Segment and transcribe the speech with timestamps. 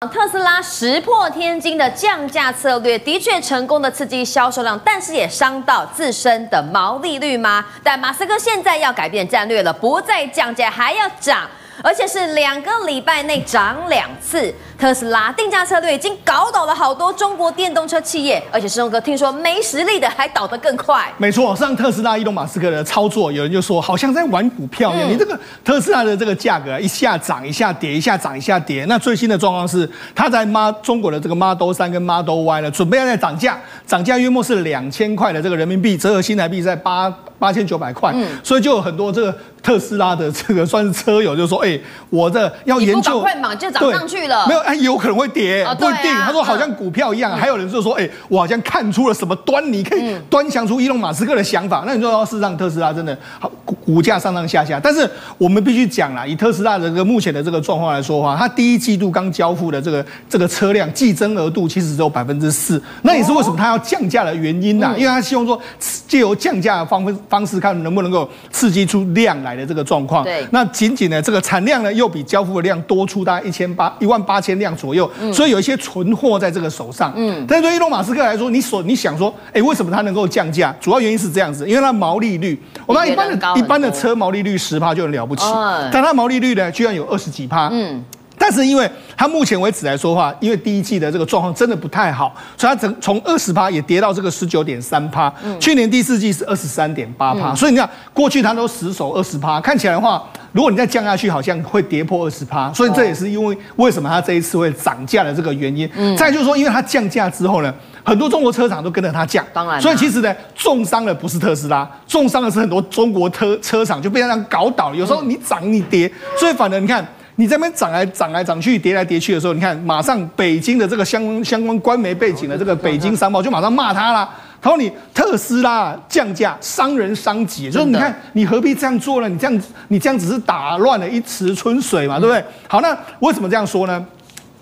[0.00, 7.64] 特斯拉石破天惊的降价策略的确成功的刺激销售量，但是也伤到自身的毛利率吗？
[7.82, 11.48] 但马斯克现在要改变战略了，不再降价，还要涨。
[11.82, 21.12] 而且是两个礼拜内涨两次，特斯拉定价策略已经搞倒了好多中国电动车企业，而且世聪哥听说没实力的还倒得更快。
[21.18, 25.08] 没错，上特斯拉，伊隆马斯克的操作，有人就说好像在玩股票一样。
[25.08, 28.84] 嗯、你这个特斯拉的这个价格一下涨一下跌，一下涨一下跌。
[28.86, 38.12] 那最新的状况是，他在 m 中国的这个 Model 三跟 Model Y 呢，准备要再涨价，涨价约莫是两千块的这个人民币，折合新台币在八八千九百块。
[38.14, 39.34] 嗯，所以就有很多这个。
[39.62, 44.46] 特斯拉的这个算是车友，就说：“哎、欸，我的要研究，快马就涨上去了。
[44.46, 46.12] 没有，哎，有可能会跌，哦、不一定。
[46.12, 47.32] 啊”他说：“好像股票一样。
[47.32, 51.80] 嗯”还有人就说：“哎、欸，我好像看出了什么端倪，可以端详出伊隆马斯克的想法。
[51.80, 54.78] 嗯”那你说，事实上特斯拉真的好股股价上上下下。
[54.80, 62.80] 但是我们必须讲啦，以特斯拉的这个目前的这个状况来说的话，它第一季度刚交付的这个这个车辆季增额度其实只有百分之四。
[63.02, 64.94] 那也是为什么它要降价的原因呐？
[64.96, 65.60] 因为它希望说
[66.06, 70.26] 借由降价的方方式，看能不能够刺激出量来的这个状况。
[70.50, 77.12] 那仅仅呢，这个产量呢又比交付的量多出大概一千八一万八千辆左右，嗯、所以有一些存货在这个手上。
[77.16, 80.74] 嗯，但是对伊隆马斯克来说，你所你想说，哎，为什么他能够降价？
[80.80, 87.68] 主要原因是这样子，因为它毛利率，我们一般的一般的车毛利率十趴就很了不起，哦、但它毛利率呢居然有二十几趴。
[87.72, 88.04] 嗯。
[88.48, 95.32] 但是因为它目前为止来说的话，因为第一季的这个状况真的不太好，所以它整从二十趴也跌到这个十九点三趴。
[95.42, 102.72] 嗯、去年第四季是二十三点八趴，嗯、所以你看过去它都死守二十趴，看起来的话，如果你再降下去，好像会跌破二十趴。
[102.72, 105.90] 所以这也是因为为什么它这一次会涨价的这个原因。
[105.96, 107.74] 嗯、再就是说，因为它降价之后呢，
[108.04, 114.94] 很多中国车厂都跟着它降，当然，所以其实呢，重伤的不是特斯拉，重伤的是很多中国车车厂就被这样搞倒。
[114.94, 116.08] 有时候你涨你跌，
[116.38, 117.04] 所以反正你看。
[117.36, 124.28] 你这边涨来涨来涨去，跌来跌去的时候，你看，马上北京的这个相相关官媒背景的这个《北京商报》就马上骂他了。
[124.60, 129.28] 他说：“你特斯拉降价伤人伤己，就是你看你何必这样做呢？
[129.28, 132.42] 你这样你这样只是打乱了一池春水嘛，对不对？
[132.66, 134.04] 好，那为什么这样说呢？”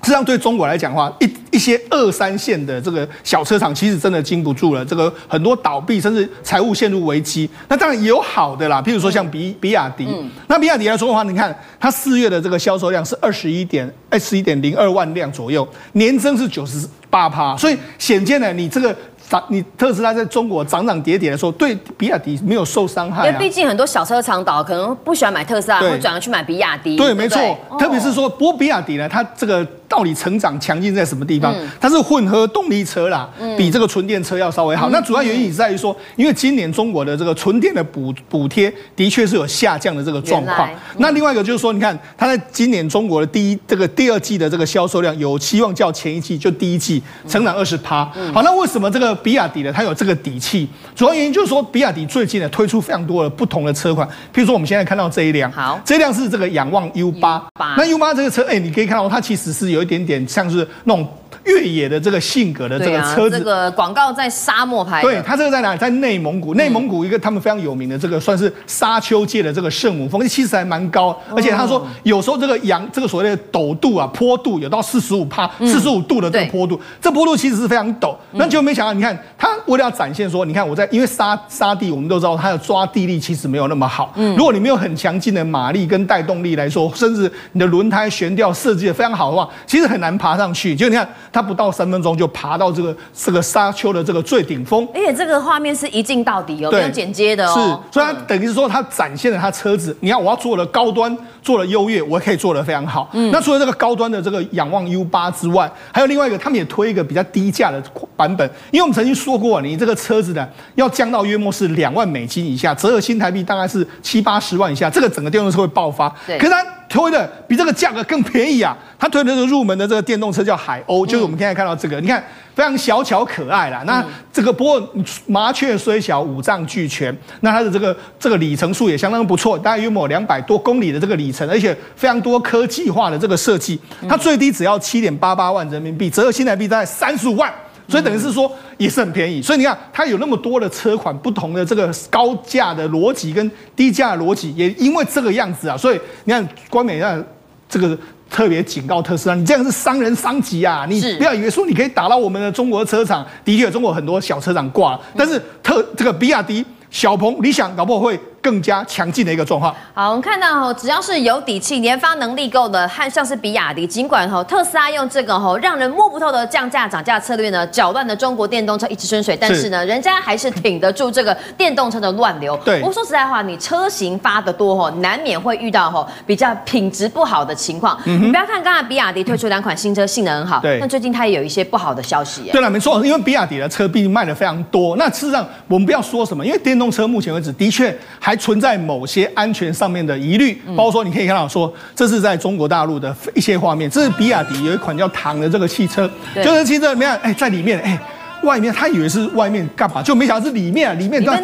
[0.04, 4.84] 实际上，对中国来讲的话，一一些二三线的这个小车厂，其实真的经不住了。
[4.84, 7.48] 这个很多倒闭，甚至财务陷入危机。
[7.68, 10.06] 那当然也有好的啦，譬如说像比比亚迪。
[10.06, 17.56] 嗯、那比亚迪来说的话，你看它四月的这个销售量是二十一点二十一点零二万辆左右，年增是九十八趴。
[17.56, 18.94] 所以显见呢，你这个。
[19.26, 26.94] 涨你特斯拉在中国涨涨跌跌的时候，对比亚迪没有受伤害、啊，因为毕竟很多小车厂倒，可能不喜欢买特斯拉，会转而去买比亚迪。
[26.98, 27.40] 对，没错。
[27.78, 31.54] 特别是说，不过比亚迪呢，它这个到底成长强劲在什么地方？
[31.80, 34.90] 它是混合动力车啦，比这个纯电车要稍微好。
[34.90, 40.68] 那主要原因也在于说，因为今年中国的这个纯电的补补贴的确是有下降的这个状况。
[40.98, 48.04] 那另外一个就是说，你看它在今年中国的第一这个第二季的这个销售量有期望较前一季就第一季成长二十趴。
[48.32, 49.14] 好，那为什么这个？
[49.24, 57.42] 比亚迪呢，它有这个底气，主要原因就是说，比亚迪最近呢推出非常多的不同的车款，譬如说我们现在看到这一辆，好，这一辆是这个仰望 U 八，
[57.76, 61.06] 那 U 八这个车，哎，你可以看到它其实是有一点点像是那种。
[61.44, 65.08] 越野的这个性格的这个车子，啊、这个广告在沙漠拍的。
[65.08, 65.78] 对，它这个在哪里？
[65.78, 66.54] 在内蒙古。
[66.54, 71.18] 内蒙古一个他们非常有名的这个算是沙丘界的这个圣母峰，其实还蛮高。
[71.34, 78.14] 而且他说有时候这个羊这个所谓的陡度啊，坡度有到四十五帕、四十五度的这个坡度，嗯、这坡度其实是非常陡。
[78.32, 84.12] 那就没想到，你看他为了要展现说，你看我在因为沙沙地，我们都知道它的抓地力其实没有那么好。
[84.16, 90.74] 嗯，如果你没有很强劲的马力跟带动力来说，甚至你的轮胎悬吊设计的非常好的话，其实很难爬上去。
[90.74, 92.14] 就你看它不到三分钟。
[92.16, 97.82] 就爬到这个这个沙丘的这个最顶峰，而且这个画面是一镜到底有，没有剪接的哦。
[97.90, 99.96] 是，所以它等于是说，它展现了它车子。
[99.98, 103.10] 你看，我要做的高端，做的优越，我可以做的非常好。
[103.14, 107.82] 嗯，那除了这个高端的这个仰望 U 八之外，还有另外一个，他们也推一个比较低价的
[108.16, 108.48] 版本。
[108.70, 116.08] 因为我们曾经说过，你这个车子呢，要降到约莫是两万美金以下，折合新台币大概是七八十万以下，这个整个电动车会爆发。
[116.26, 116.64] 对，可是它。
[116.94, 118.76] 推的比这个价格更便宜啊！
[118.96, 122.22] 他推的这个入门的这个电动车叫海鸥，就是我们现在看到这个，你看
[122.54, 123.82] 非常小巧可爱啦。
[123.84, 124.02] 那
[124.32, 124.80] 这个不过
[125.26, 127.12] 麻雀虽小，五脏俱全。
[127.40, 133.76] 那它的这个这个里程数也相当不错，大概约莫两百多公里的这个里程，而且非常多科技化的这个设计。
[134.08, 137.52] 它最低只要七点八八万人民币，折合新台币大概三十五万。
[137.88, 147.22] 所以等于是说也是很便宜，所以你看它有那么多的车款，不同的这个高价的逻辑跟低价的逻辑，也因为这个样子啊，所以你看官美让
[147.68, 147.96] 这个
[148.30, 150.86] 特别警告特斯拉，你这样是伤人伤己啊！
[150.88, 159.74] 你不要以为说你可以打到我们的中国车厂，的确中国很多小车厂挂了，但是特这个比亚迪、小鹏、理想搞不好会更加强劲的一个状况。
[159.94, 172.54] 好，我们看到只要是有底气、研发能力够的，和像是比亚迪，尽管哈特斯拉用这个哈让人摸不透的降价涨价策略呢，搅乱了中国电动车一池春水，但是呢，人家还是挺得住这个电动车的乱流。
[172.62, 177.98] 对，不过说实在话，你车型发的多哈，难免会遇到哈比较品质不好的情况。
[178.04, 182.50] 嗯、你不要看刚才比亚迪推出两款新车，性能很好，对，但最近它也有一些不好的消息。
[182.52, 184.96] 对了，没错，因为比亚迪的车毕竟卖的非常多。
[184.96, 197.16] 那事实上，我们不要说什么，因为电动车目前为止的确还存在某些安全上面的疑虑，包括说你可以看到说，这是在中国大陆的一些画面，这是比亚迪有一款叫唐的这个汽车，就是汽车怎么样？
[197.22, 197.98] 哎，在里面哎。
[198.44, 201.40] 外面他以为是外面干嘛，就没想到是里面，里面在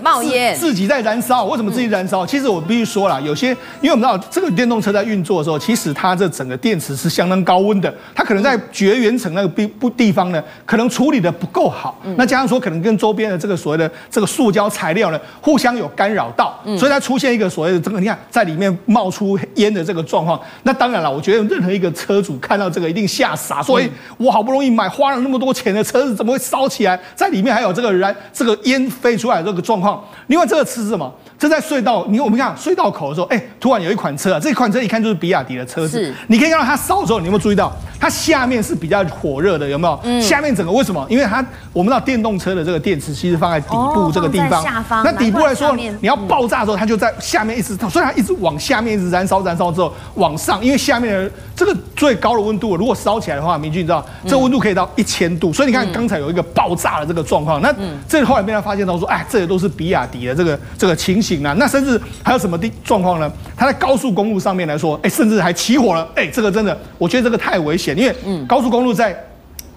[0.00, 1.44] 冒烟，自己在燃烧。
[1.44, 2.24] 为什么自己燃烧？
[2.24, 12.00] 其实我必须说了，有些因为我们知道这个电动车在运作的时候，其实它这整个电池是相当高温的，它可能在绝缘层那个地不地方呢，可能处理的不够好。
[12.16, 20.40] 那加上说可能跟周边的这个所谓的这个塑胶材料呢，互相有干扰到，所以它出现一个所谓的这个你看在里面冒出烟的这个状况。
[20.62, 26.38] 那当然了，我觉得任何一个车主看到这个一定吓傻，所以我好不容易买花了那么多钱的车子，怎么会？
[26.44, 30.02] 烧起来，在里面还有这个燃，这个烟飞出来的这个状况。
[30.26, 31.12] 另外，这个车是什么？
[31.36, 35.98] 这在隧道，你我们看隧道口的时候，哎，突然有一款车啊，这款车一看就是比亚迪的车子。
[35.98, 39.68] 是，你可以看到它烧的时候，你有没有注意到它下面是比较火热的？
[39.68, 39.98] 有没有？
[40.04, 40.22] 嗯。
[40.22, 41.04] 下面整个为什么？
[41.10, 44.62] 因为它我们知道电动车的这个电池其实放在底部这个地方。
[44.62, 45.02] 下方。
[45.04, 55.52] 那底部来说，你要爆炸的时候，它就在下面一直，所以它一直往下面一直燃烧，燃烧之后往上，因为下面的这个最高的温度，如果烧起来的话，明君你知道，这个温度可以到一千度。
[55.52, 57.74] 所以你看刚才有一个爆炸的这个状况，那
[58.08, 61.54] 这后来被他发现到说，哎，这些都是比亚迪的这个这个情形啊。
[61.58, 63.30] 那甚至还有什么的状况呢？
[63.56, 66.08] 它在高速公路上面来说，哎，甚至还起火了。
[66.14, 69.14] 哎，这个真的，我觉得这个太危险，因为高速公路在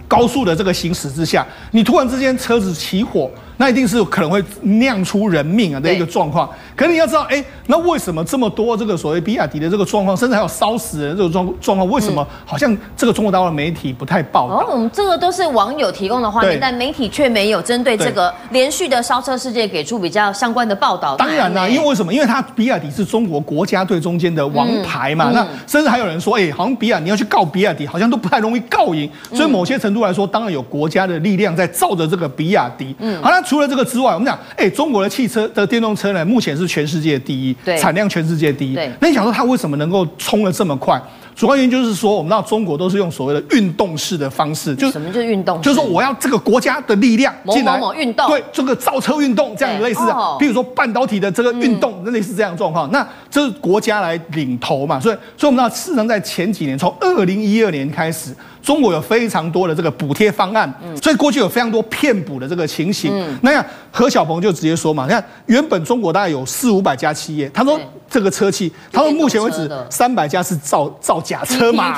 [0.08, 3.30] 高速的这个行驶之下，你突然之间车子起火。
[3.58, 6.50] 那一定是可能会酿出人命啊的一个状况。
[6.76, 11.90] 可是你要知道，哎，那为什么这么多这个所谓比亚迪的这个状况，甚至还有烧死人这种状状况？
[11.90, 14.58] 为什么好像这个中国大陆的媒体不太报道？
[14.58, 21.16] 哦，我们这个都是网友提供的画面，但媒体却没有针对这个连续的烧车事件给出比较相关的报道。
[21.16, 22.14] 当然啦、啊，因为为什么？
[22.14, 25.32] 因为它比亚迪是中国国家队中间的王牌嘛。
[25.32, 29.10] 嗯、那甚至还有人说，哎，好像比亚迪你要去告比亚迪，好像都不太容易告赢。
[29.34, 32.96] 所以某些程度来说，当然有国家的力量在罩着这个比亚迪。
[33.00, 34.28] 嗯，好，那除了这个之外，我们。
[34.28, 38.76] 讲，哎，中国的汽车的电动车呢，目前是全世界第一，对，产量全世界第一。
[38.76, 41.02] 对，那你想说它为什么能够冲得这么快？
[41.34, 45.62] 主要原因就是说，我们知道中国都是用所谓的运动式的方式，就什么是运动？
[45.62, 52.92] 就是说我要这个国家的力量进来，某某某运动，对，这个造车运动这样类似的，比如说半导体的这个运动，类似这样的状况。
[52.92, 55.00] 那这是国家来领头嘛？
[55.00, 58.36] 所以，所以我们知道，事实上在前几年，从二零一二年开始。
[58.68, 60.70] 中国有非常多的这个补贴方案，
[61.02, 63.10] 所以过去有非常多骗补的这个情形。
[63.42, 71.98] 那样何小鹏就直接说嘛，你看原本中国大概有四五百家企业，他说这个车企，他们目前为止三百家是造造假车嘛，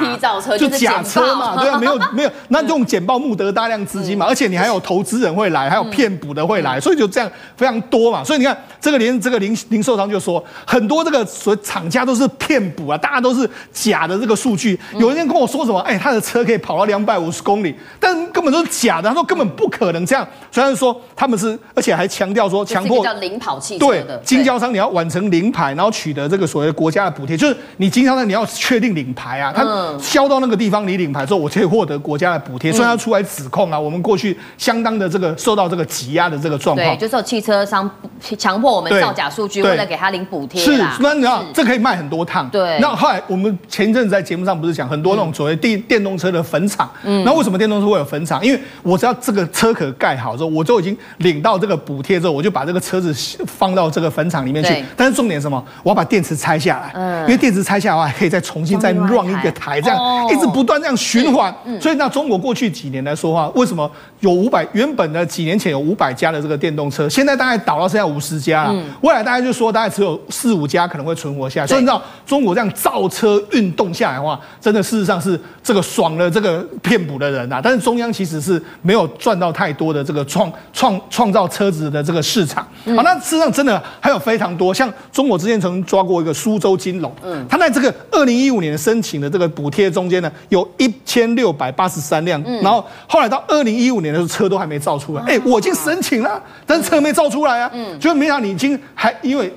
[0.57, 8.23] 就假车嘛，对啊，没有没有， 那用简报募得大量资金嘛，而且你还有投资人会来，还有骗补的会来，所以就这样非常多嘛。
[8.23, 14.79] 所以你看这个连这个零零售商就说很多这个所谓厂家都是骗补啊，大家都是假的这个数据。
[14.99, 16.59] 有人跟我说什么，哎，他的车可以。
[16.59, 19.07] 跑到两百五十公里，但根本都是假的。
[19.07, 20.27] 他说根本不可能这样。
[20.51, 29.51] 虽然说他们是，而且还强调说强迫叫领跑汽车的经销商，你要完成领牌，然后取得这个所谓国家的补贴，就是你经销商你要确定领牌啊。
[29.53, 29.65] 他
[29.99, 32.71] 销到那个地方，你领牌之后，我可以获得国家的补贴。
[32.71, 36.95] 所以他出来指控啊，我们过去相当的这个受到这个挤压的这个状况。
[36.95, 37.89] 对，就是有汽车商
[38.37, 40.61] 强迫我们造假数据，为了给他领补贴。
[40.63, 42.47] 是，那你知道这可以卖很多趟。
[42.49, 42.79] 对。
[42.79, 48.43] 那后来我们前一阵子在节目上不是讲很多那种所谓电电动车的坟场，嗯，那为什么电动车会有坟场？
[48.45, 53.13] 因为我只要这个车壳盖好之后，我就已经领到这个补贴之后，我就把这个车子
[53.45, 54.83] 放到这个坟场里面去。
[54.95, 55.63] 但是重点什么？
[55.89, 61.51] 我要把电池拆下来，嗯，因为电池拆下来的话，可以再重新再 run 一个台，这样一直不断这样循环。
[61.81, 64.63] 所以那中国过去几年来说话，为什么有五百？
[64.73, 68.83] 原本的几年前有五百家的这个电动车，现在大概倒到剩下五十家了。
[69.01, 71.67] 未来大概就说大概只有四五家可能会存活下来。
[71.67, 82.63] 所以你知道中国这样造车运动下来的话，真的事实上是这个爽了这个骗补的人啊，但是中央其实是没有赚到太多的这个创创创造车子的这个市场。
[82.95, 99.51] 好，那事实上真的还有非常多，像中国之前曾抓过一个苏州金龙，嗯，他在这个二零一五年申请的这个补贴中间呢，有一千六百八十三辆，然后后来到二零一五年的时候，车都还没造出来，哎，我已经申请了，但是车没造出来啊，嗯，就没想到你已经还因为。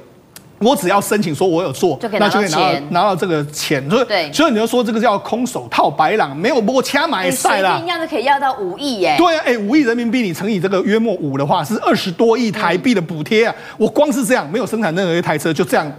[0.65, 3.85] 我只要申请说我有做，就可以拿到钱，那就可以拿到拿到这个钱。
[3.91, 7.73] 所以，所以你就说这个叫空手套白狼，没有摸掐买赛啦。
[7.73, 9.17] 随便要就可以要到五亿耶。
[9.19, 13.53] 对啊，哎，五亿人民币你乘以这个约莫五的话，是二十多亿台币的补贴啊！
[13.59, 15.93] 嗯、我光是这样没有生产任何一台车，就这样。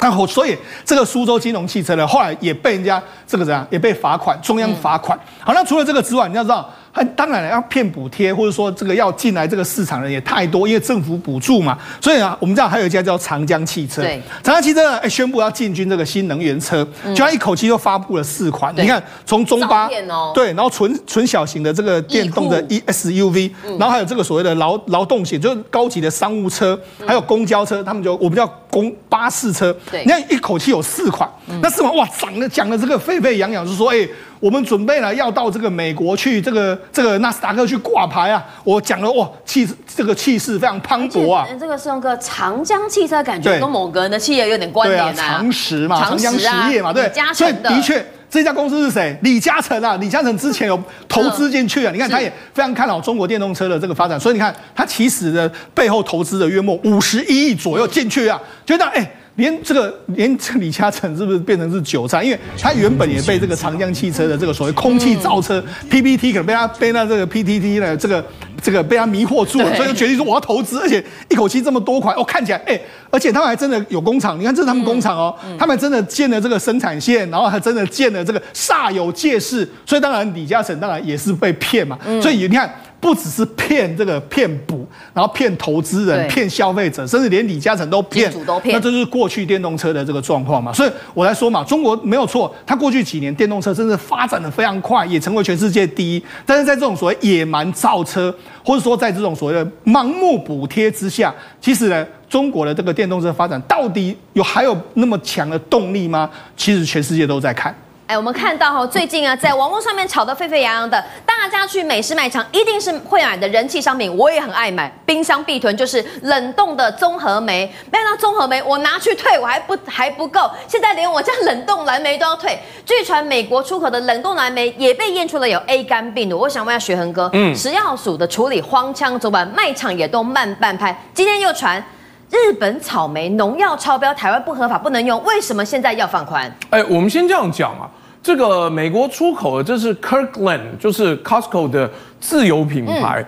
[0.00, 5.18] 然后，所以这个苏州金融汽车呢，后来也被人家这个怎样，也被罚款，中央罚款。
[5.40, 6.68] 好，那除了这个之外，你要知道。
[7.16, 11.78] 当然了，要骗补贴，或者说这个要进来这个市场的人也太多，因为政府补助嘛。
[12.00, 18.74] 所以啊，我们知道还有一家叫长江汽车，对，长江汽车哎宣布要进军这个新能源车，就他一口气就发布了四款。
[18.76, 19.88] 你看，从中巴，
[20.34, 29.74] 对，然后纯纯小型的这个电动的 E SUV，然后还有这个所谓的劳劳动型，就是高级的商务车，还有公交车，他们就我们叫公巴士车。
[29.92, 31.30] 你看一口气有四款，
[31.62, 34.08] 那四款哇，涨的讲的这个沸沸扬扬，就是说哎。
[34.40, 38.42] 我们准备了要到这个美国去，这个这个纳斯达克去挂牌啊！
[38.64, 41.46] 我讲了哇，气这个气势非常磅礴啊！
[41.60, 45.12] 这个是用个长江汽车，感觉跟某个人的企业有点关联啊。
[45.14, 47.12] 长实嘛，长江实业嘛，对。
[47.34, 49.18] 所以的确，这家公司是谁？
[49.22, 49.96] 李嘉诚啊！
[49.96, 51.90] 李嘉诚之前有投资进去啊！
[51.92, 59.10] 你看，他也非常看好中国电动车的这个发展，所以你看，他其实的背后投资的约莫五十一亿左右进去啊，觉得哎。
[59.36, 62.22] 连这个连这个李嘉诚是不是变成是韭菜？
[62.22, 68.22] 因为他原本也被这个长江汽车的这个所谓空气造车 PPT 可能被他被那这个 PTT 的这个
[68.62, 82.70] 这个被他迷惑住了，所以就决定说我要投资，而且一口气这么多款，哦，看起来哎，而且他们还真的有工厂，你看这是他们工厂哦，他们真的建了这个生产线，然后还真的建了这个煞有介事，所以当然李嘉诚当然也是被骗嘛，所以你看。
[83.00, 88.30] 不只是骗这个骗补，然后骗投资人、骗消费者，甚至连李嘉诚都骗，
[88.64, 90.70] 那这就是过去电动车的这个状况嘛。
[90.70, 96.22] 所以我来说嘛，中国没有错，它过去几年电动车真的发展的非常快，也成为全世界第一。
[96.44, 106.28] 但是在这种所谓野蛮造车，或者说在这种所谓的盲目补贴之下，其实呢，中国的这个电动车发展到底有还有那么强的动力吗？
[106.54, 107.74] 其实全世界都在看。
[108.10, 117.72] 哎，我们看到哈，最近啊，在网络上面炒得沸沸扬扬的，大家去美式卖场一定是会买的人气商品，我也很爱买，冰箱必囤，就是冷冻的综合莓。
[117.88, 122.58] 没想到综合莓我拿去退，我还不还不够，现在连我家冷冻蓝莓都要退。
[122.84, 126.36] 据传美国出口的冷冻蓝莓也被验出了有 A 肝病毒。
[126.36, 131.00] 我想问一下学恒哥，嗯，食药署的处理荒腔走板，卖场也都慢半拍。
[131.14, 131.80] 今天又传
[132.28, 136.52] 日本草莓农药超标，台湾不合法不能用，为什么现在要放宽？
[136.70, 137.88] 哎，我们先这样讲啊。
[138.22, 143.24] 这个美国出口的，这是 Kirkland，就是 Costco 的自有品牌。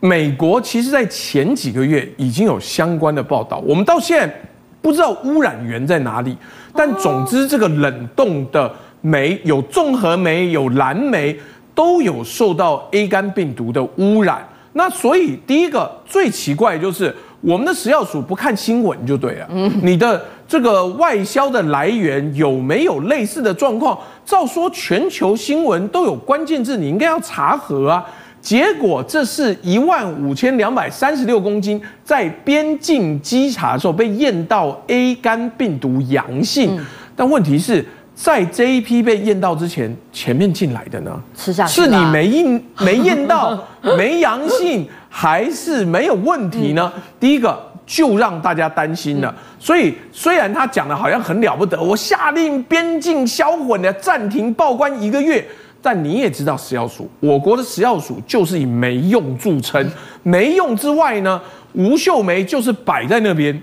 [0.00, 4.40] 美国其实，在前几个月已经有相关的报道，我们到现在
[4.80, 6.36] 不知道污染源在哪里。
[6.74, 11.38] 但总之，这个冷冻的煤有综合煤、有蓝莓，
[11.74, 14.46] 都有受到 A 肝病毒的污染。
[14.72, 17.14] 那所以，第一个最奇怪的就是。
[17.42, 19.46] 我们的食药署不看新闻就对了。
[19.50, 23.98] 嗯，你的这个外销的来源有没有类似的状况？
[24.24, 28.04] 照说全球新闻都有关键字，你应该要查核啊。
[28.40, 36.80] 结果这是一万五千两百三十六公斤，在边境稽查的时候被验到 A 肝病毒阳性。
[37.16, 37.84] 但问题是
[38.14, 41.20] 在这一批被验到之前，前面进来的呢？
[41.34, 44.86] 吃下去是你没验 没验到没阳性。
[45.08, 46.92] 还是没有问题呢？
[47.18, 49.34] 第一个就让大家担心了。
[49.58, 55.46] 所以虽然他讲的好像很了不得，我下令边境销毁的暂停报关一个月，
[55.80, 59.88] 但你也知道食药署，我国的食药署就是以没用著称。
[60.24, 61.40] 没用之外呢，
[61.74, 63.62] 吴秀梅就是摆在那边，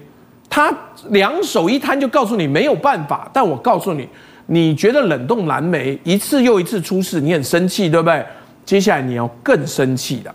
[0.49, 0.73] 他
[1.09, 3.29] 两手一摊就告诉你没有办法。
[3.33, 4.07] 但我告诉你，
[4.45, 8.25] 你觉得冷冻蓝莓一次又一次出事，你很生气，对不对？
[8.63, 10.33] 接下来你要更生气的。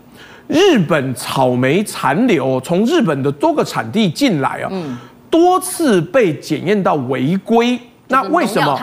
[0.49, 4.71] 日本草莓残留从日本的多个产地进来啊，
[5.29, 7.79] 多次被检验到违规。
[8.07, 8.75] 那为什么？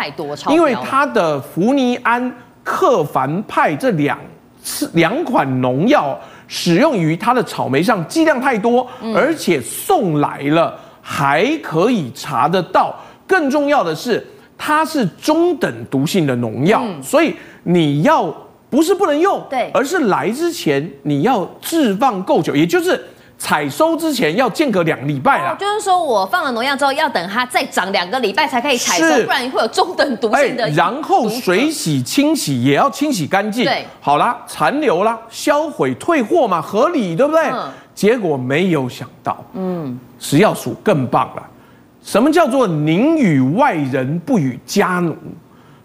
[0.49, 2.32] 因为它的福尼安、
[2.62, 4.16] 克凡派这两
[4.62, 12.94] 次两款农药使用于它的草莓上剂量太多，而且送来了还可以查得到。
[13.26, 14.25] 更重要的是，
[14.56, 18.32] 它是中等毒性的农药，所以你要。
[18.68, 23.00] 不是不能用，对，而是来之前你要置放够久，也就是
[23.38, 25.56] 采收之前要间隔两礼拜啦。
[25.58, 30.64] 就是说我放了农药之后，要等它再长两个礼拜才可以采收，不然会有中等毒性的。
[30.64, 33.64] 欸，然后水洗清洗也要清洗干净。
[33.64, 37.44] 对，好啦，残留啦，销毁退货嘛，合理对不对？
[37.52, 37.70] 嗯。
[37.94, 41.42] 结果没有想到，嗯，食药署更棒了。
[42.02, 45.16] 什么叫做宁与外人不与家奴？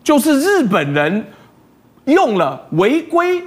[0.03, 1.23] 就是日本人。
[2.12, 3.44] 用了违规，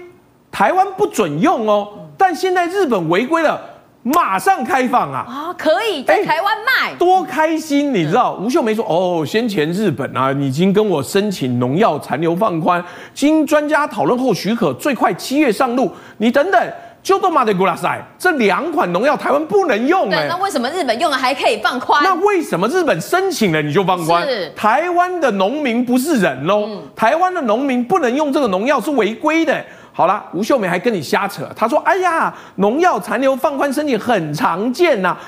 [0.50, 1.88] 台湾不准用哦。
[2.18, 3.60] 但现在日本违规了，
[4.02, 5.26] 马上开放啊！
[5.28, 7.92] 啊，可以在台湾卖，多开心！
[7.94, 15.90] 你知道，吴秀梅说：“哦，先前日本啊，已经跟我申请农药残留放宽，经专家讨论后许可，最快七月上路。
[16.18, 16.60] 你等等。”
[17.04, 22.02] 就都马德古拉塞，这两款农药台湾不能用哎、欸，那为什么日本用了还可以放宽？
[22.02, 24.26] 那为什么日本申请了你就放宽？
[24.26, 26.64] 是台湾的农民不是人喽？
[26.66, 29.66] 嗯、台湾的农民不能用这个农药是违规的、欸。
[29.92, 35.20] 好了，吴秀梅还跟你瞎扯，她说：“哎呀，农药残留放宽申请很常见呐、啊，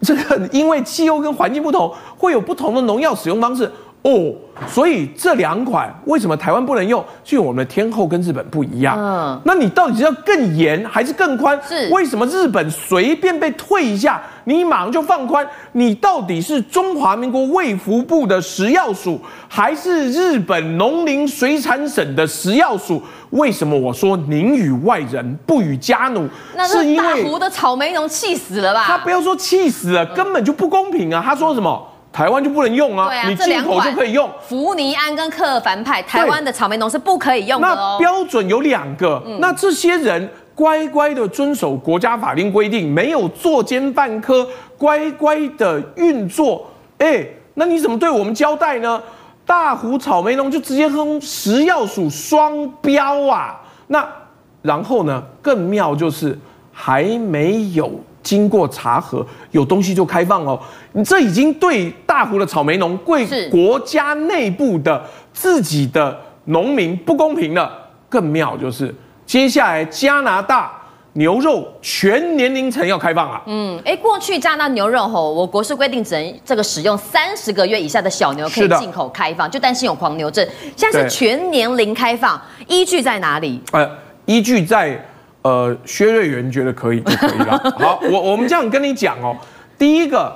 [0.00, 3.70] 这个因为气候跟环境不同，会有不同的农药使用方式。”
[4.02, 4.34] 哦，
[4.66, 7.04] 所以这两款为什么台湾不能用？
[7.22, 8.96] 就我们的天后跟日本不一样。
[8.98, 11.56] 嗯，那你到底是要更严还是更宽？
[11.66, 15.46] 是为什么日本随便被退一下，你马上就放宽？
[15.72, 23.00] 你到底是中华民国卫福部的食药署，还是日本农林水产省的食药署？
[23.30, 26.28] 为什么我说宁与外人不与家奴？
[26.56, 28.82] 那是大湖的草莓农气死了吧？
[28.84, 31.22] 他不要说气死了，根本就不公平啊！
[31.24, 31.88] 他说什么？
[32.12, 33.08] 台湾就不能用啊？
[33.08, 34.30] 啊你进口就可以用。
[34.46, 37.96] 福尼安跟克尔凡派，台湾的草莓农是不可以用的哦。
[37.98, 46.66] 那标准有两个，嗯、那这些人乖乖的遵守国家法令规定，没有作奸犯科，乖乖的运作。
[46.98, 49.02] 哎，那你怎么对我们交代呢？
[49.44, 53.60] 大湖草莓农就直接哼食药署双标啊！
[53.88, 54.06] 那
[54.62, 55.20] 然后呢？
[55.42, 56.38] 更妙就是
[56.72, 57.90] 还没有。
[58.22, 60.58] 经过查核，有东西就开放哦。
[60.92, 65.02] 你这已经对大湖的草莓农、贵国家内部的
[65.32, 67.70] 自己的农民不公平了。
[68.08, 70.70] 更妙就是，接下来加拿大
[71.14, 73.42] 牛肉全年龄层要开放了。
[73.46, 80.46] 嗯，哎，过去加拿大牛肉吼，我国是规定只能这个使用三十个月以下的小牛可以进口开放，就担心有狂牛症。
[80.76, 83.60] 现在是全年龄开放，依据在哪里？
[83.72, 83.90] 呃，
[84.26, 85.02] 依据在。
[85.42, 87.58] 呃，薛瑞元觉得可以就可以了。
[87.78, 89.36] 好，我我们这样跟你讲哦。
[89.76, 90.32] 第一个，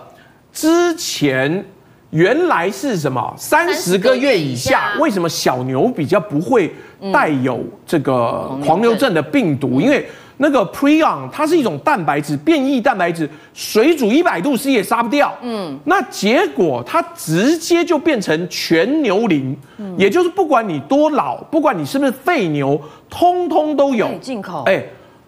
[0.52, 1.64] 之前
[2.10, 6.74] 原来是什么三十个月以下，为什么小牛比较不会
[7.12, 9.80] 带有这个狂牛症的病毒？
[9.80, 10.04] 因为
[10.38, 15.32] 那个 Prion 它是一种蛋白质变异蛋白质，水煮一百度 C 也杀不掉。
[15.42, 19.56] 嗯，那结果它直接就变成全牛龄，
[19.96, 24.64] 也就是不管你多老，不管你是不是废牛，通通都有进口。
[24.66, 24.84] 哎。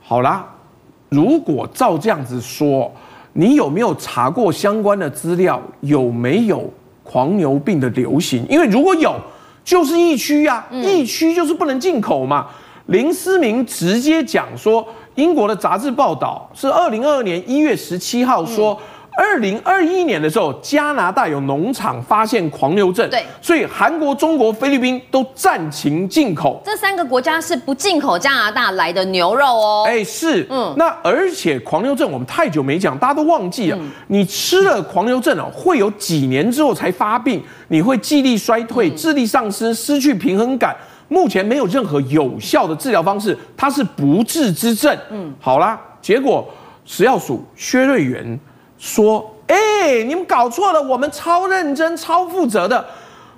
[0.08, 0.42] 好啦，
[1.10, 2.90] 如果照这样子说，
[3.34, 5.60] 你有没有查过相关的资料？
[5.82, 6.64] 有没有
[7.04, 8.46] 狂牛病的流行？
[8.48, 9.14] 因为如果有，
[9.62, 12.46] 就是疫区呀，疫区就是不能进口嘛。
[12.86, 18.80] 林思明直接讲说，英国的杂志报道是二零二二年一月十七号说。
[19.18, 26.62] 二零二一年的时候，加拿大有农场发现狂牛症，对，所以韩国、中国、菲律宾都暂停进口。
[26.64, 29.84] 这三个国家是不进口加拿大来的牛肉哦。
[29.88, 33.76] 哎，是，嗯，那而且狂牛症我们太久没讲，大家都忘记了。
[33.80, 40.76] 嗯、你吃了狂牛症哦，会有几年之后才发病，你会记忆力衰退、智力丧失、失去平衡感。
[41.08, 44.96] 目前没有任何有效的治疗方式，它是不治之症。
[45.10, 46.48] 嗯，好啦，结果
[46.84, 48.38] 食药署薛瑞元。
[48.78, 52.84] 说，哎、欸，你们搞错了，我们超认真、超负责的。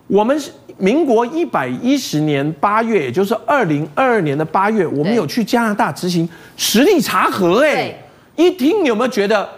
[0.06, 7.64] 我们是民国一百一十年八月，也就是二零二二年的八月，我们有去加拿大执行实地查核。
[7.64, 7.94] 哎，
[8.36, 9.48] 一听你有没有觉得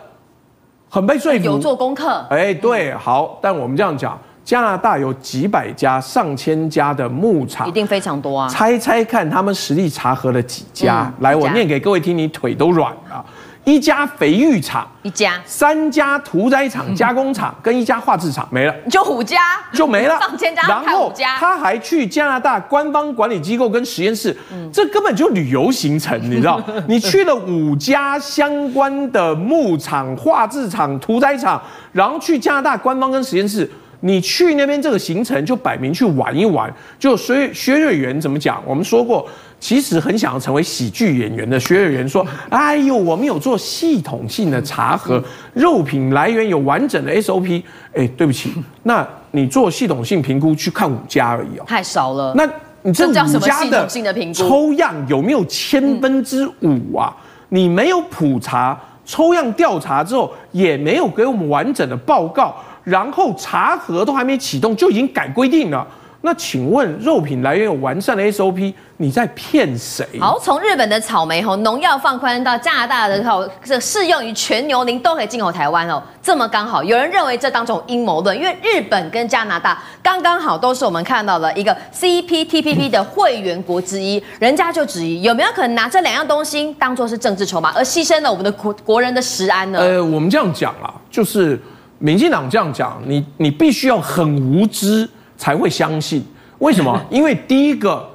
[0.89, 1.45] 很被说服？
[1.45, 2.27] 有做功课。
[2.29, 3.39] 哎，对，好。
[3.41, 8.49] 但我们这样讲，加拿大有几百家、上千家的牧场，一定非常多啊。
[8.49, 11.11] 猜猜看，他们实地查核了几家？
[11.19, 13.25] 嗯、来，我念给各位听，你腿都软了。
[13.65, 15.41] 一家肥育场，一家。
[15.45, 19.39] 三家屠宰场加工厂，跟一家画质厂没了，就五家。
[19.73, 24.37] 就没了，上千家，然后他还去加拿大官方管理机构跟实验室，
[24.73, 26.61] 这根本就旅游行程，你知道？
[26.89, 33.71] 你去了五家相关的牧场、画质厂、屠宰场，然后去加拿大官方跟实验室。
[34.05, 38.61] 你去那边这个行程就摆明去玩一玩，就薛薛瑞元怎么讲？
[38.67, 39.25] 我们说过，
[39.61, 45.23] 其实很想要成为喜剧演员的薛瑞元说：“哎呦，我们有做系统性的查核，
[45.55, 47.63] 肉品来源有完整的 SOP。”
[47.95, 52.35] 哎，对不起，那你做系统性评估去看五家而已哦，太少了。
[52.35, 52.45] 那
[52.83, 53.87] 你这五家的
[54.35, 57.15] 抽样有没有千分之五啊？
[57.51, 62.57] 你没有普查，抽样调查之后也没有给我们完整的报告。
[62.85, 65.87] 然后查核都还没启动，就已经改规定了。
[66.25, 70.07] 那请问肉品来源有完善的 SOP，你在骗谁？
[70.21, 89.81] 好，从日本的草莓吼农药放宽到加拿大的吼这适用于全牛龄都可以进口台湾哦，这么刚好，有人认为这当中阴谋论，因为日本跟加拿大刚刚好都是我们看到了一个 CPTPP 的会员国之一，人家就质疑有没有可能拿这两样东西当做是政治筹码，而牺牲了我们的国国人的食安呢？
[89.81, 91.61] 呃，我们这样讲啊，就是
[92.03, 95.09] 民进党这样讲，你你必须要很无知。
[95.35, 96.23] 才会相信，
[96.59, 96.97] 为什么？
[97.11, 98.09] 因为第一个，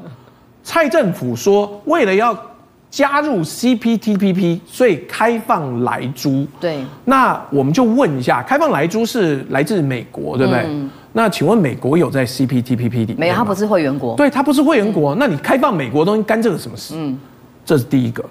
[0.63, 2.33] 蔡政府说为了要
[2.89, 6.47] 加入 CPTPP，所以开放莱猪。
[6.57, 10.61] 对，那我们就问一下，开放莱猪是来自美国，对不对？
[10.67, 13.17] 嗯、那请问美国有在 CPTPP 里面？
[13.19, 14.15] 没有，它不是会员国。
[14.15, 15.13] 对，它不是会员国。
[15.15, 16.93] 嗯、那你开放美国的东西干这个什么事？
[16.95, 17.19] 嗯，
[17.65, 18.23] 这是第一个。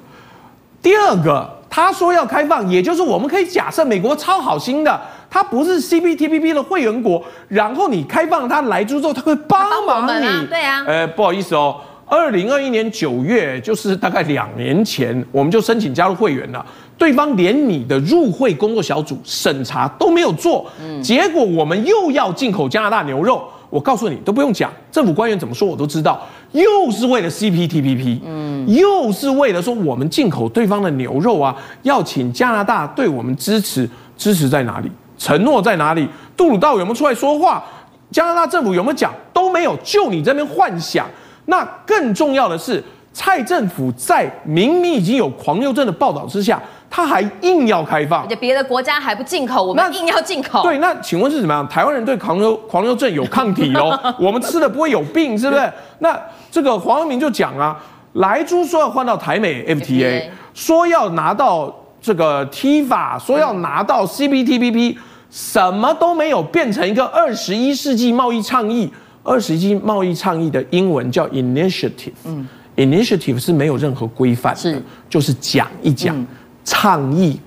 [0.80, 5.00] 第二个，他说要开放，也就是我们可以假设美国超好心的。
[5.28, 10.26] 他不是 CPTPP 的会员国，然后你开放它莱猪之后，他会帮忙你。
[10.26, 10.84] 啊对啊。
[10.86, 11.76] 呃，不好意思哦，
[12.06, 16.64] 二零二一年九月，就是大概两年前，我们就申请加入会员了。
[16.96, 23.46] 对方连你的入会工作小组审查都没有做，嗯，结果我们又要进口加拿大牛肉。
[23.70, 26.20] 我告诉你，都不用讲，政府官员怎么说我都知道，
[26.52, 34.90] 又是为了 CPTPP，嗯，又是为了说我们进口对方的牛肉啊，要请加拿大对我们支持，支持在哪里？
[35.18, 36.08] 承诺在哪里？
[36.36, 37.64] 杜鲁道有没有出来说话？
[38.10, 39.12] 加拿大政府有没有讲？
[39.32, 41.06] 都没有，就你这边幻想。
[41.46, 46.62] 那更重要的是，蔡政府在明明已经有狂牛症的报道之下，
[46.96, 50.62] 他还硬要开放，而且别的国家还不进口，我们硬要进口。
[50.62, 51.68] 对，那请问是怎么样？
[51.68, 55.70] 台湾人对狂牛狂牛症有抗体哦， 我们吃了不会有病，是不是？
[55.98, 56.18] 那
[56.50, 57.78] 这个黄阳明就讲啊，
[58.14, 61.70] 莱猪说要换到台美 FTA，说要拿到。
[61.98, 64.96] 这个 TIFA 说要拿到 CPTPP，
[65.28, 68.88] 什么都没有，变成一个二十一世纪贸易倡议。
[69.24, 74.80] 二十一世纪贸易倡议的英文叫 initiative，嗯，initiative 是没有任何规范的，是
[75.10, 76.26] 就是讲一讲，嗯、
[76.66, 77.40] 倡议，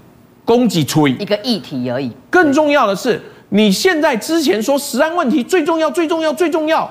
[0.45, 2.11] 攻击吹一个议题而已。
[2.31, 6.89] 更重要的是，你现在之前说食安问题最重要，最重要，最重要，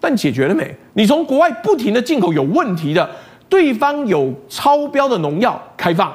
[0.00, 0.74] 但解决了没？
[0.94, 3.10] 你从国外不停的进口有问题的，
[3.48, 6.10] 对方有超标的农药开放。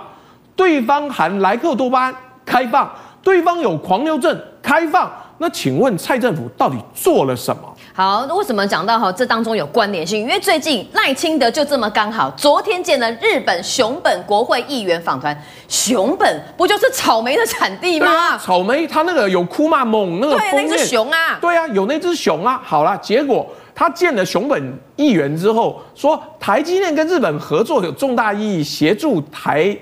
[0.56, 2.90] 对方含莱克多巴胺开放，
[3.22, 7.71] 对方有狂牛症开放，那请问蔡政府到底做了什么？
[7.94, 10.22] 好，为什么讲到哈这当中有关联性？
[10.22, 15.38] 因为最近赖清德就这么刚好，昨天见了日本熊本国会议员访团。
[15.68, 18.08] 熊本不就是草莓的产地吗？
[18.10, 22.62] 啊、草莓它那个有库玛蒙那个对，那只熊啊，对啊，有那只熊啊。
[22.64, 29.78] 好了，结果他见了熊本议员之后，说台积电跟日本合作有重大意义，协助台。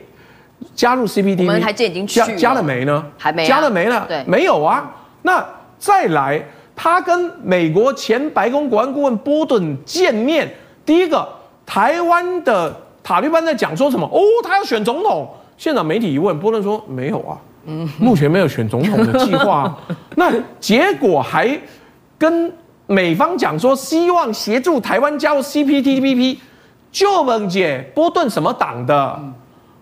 [0.75, 3.05] 加入 CPTPP，我们台积电已经去了加加了没呢？
[3.17, 4.03] 还没、啊、加了没呢？
[4.09, 4.91] 对，没有啊。
[5.21, 5.45] 那
[5.77, 6.43] 再来，
[6.81, 10.49] 他跟美国前白宫国安顾问波顿见面，
[10.85, 11.27] 第一个，
[11.65, 14.07] 台湾的塔利班在讲说什么？
[14.07, 15.29] 哦，他要选总统。
[15.57, 19.77] 现场媒体一问，波顿说没有啊，嗯，目前没有选总统的计划。
[20.15, 21.59] 那结果还
[22.17, 22.49] 跟
[22.87, 26.37] 美方讲说，希望协助台湾加入 CPTPP。
[26.93, 29.19] 就问姐，波顿什么党的？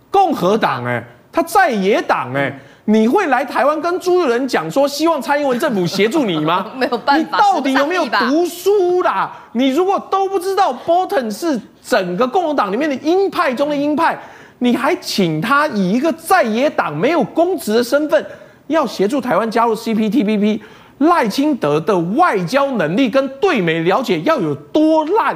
[0.10, 6.68] 共和党哎，他在野党哎，你会来台湾跟朱立伦讲说希望蔡英文政府协助你吗？
[6.80, 9.30] 没有办法，你到底有没有读书啦？
[9.52, 14.18] 你如果都不知道 Bolton 是整个共和党里面的鹰派中的鹰派，
[14.60, 18.26] 你还请他以一个在野党没有公职的身份，
[18.68, 20.62] 要协助台湾加入 CPTPP，
[21.00, 25.36] 赖清德的外交能力跟对美了解要有多烂，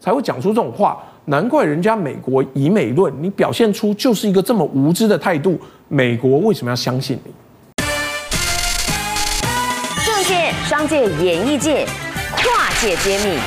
[0.00, 0.98] 才会讲出这种话？
[1.26, 7.32] 难怪人家美国以美论，你表现出就是一个这么无知的态度，美国为什么要相信你？
[10.04, 11.86] 政界、商界、演艺界，
[12.36, 13.38] 跨界揭秘，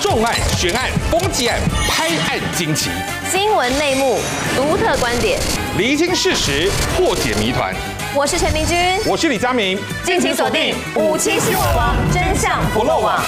[0.00, 2.90] 重案、悬案、攻击案、拍案惊奇，
[3.30, 4.18] 新闻内幕、
[4.56, 5.38] 独特观点，
[5.78, 7.72] 厘清事实，破解谜团。
[8.12, 13.22] 我是陈明君，我是李佳明，敬请锁定五七新闻网，真相不漏网。